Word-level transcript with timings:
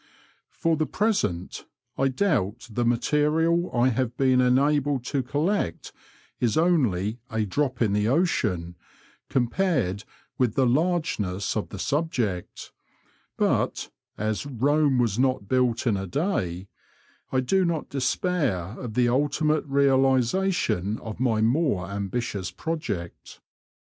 For 0.49 0.77
the 0.77 0.87
present, 0.87 1.65
I 1.95 2.07
doubt 2.07 2.69
the 2.71 2.83
material 2.83 3.69
I 3.71 3.89
have 3.89 4.17
been 4.17 4.41
enabled 4.41 5.03
to 5.05 5.21
collect 5.21 5.91
is 6.39 6.57
only 6.57 7.19
*' 7.25 7.29
a 7.39 7.45
drop 7.45 7.83
in 7.83 7.93
the 7.93 8.07
ocean" 8.07 8.77
compared 9.29 10.03
with 10.39 10.55
the 10.55 10.65
largeness 10.65 11.55
of 11.55 11.69
the 11.69 11.77
subject, 11.77 12.71
but 13.37 13.91
as 14.17 14.43
Eome 14.43 14.99
was 14.99 15.19
not 15.19 15.47
built 15.47 15.85
in 15.85 15.95
a 15.95 16.07
day," 16.07 16.67
I 17.31 17.39
do 17.41 17.63
not 17.63 17.89
despair 17.89 18.75
of 18.79 18.95
the 18.95 19.07
ultimate 19.07 19.65
realisation 19.67 20.97
of 21.01 21.19
my 21.19 21.41
more 21.41 21.87
ambitious 21.91 22.49
project. 22.49 23.39